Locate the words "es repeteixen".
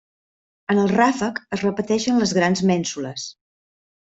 1.57-2.19